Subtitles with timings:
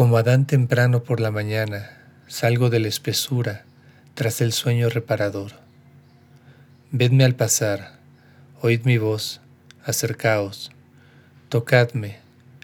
[0.00, 1.90] Como Adán temprano por la mañana,
[2.26, 3.64] salgo de la espesura
[4.14, 5.52] tras el sueño reparador.
[6.90, 7.98] Vedme al pasar,
[8.62, 9.42] oíd mi voz,
[9.84, 10.70] acercaos,
[11.50, 12.16] tocadme,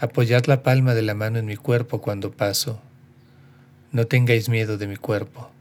[0.00, 2.82] apoyad la palma de la mano en mi cuerpo cuando paso.
[3.92, 5.52] No tengáis miedo de mi cuerpo.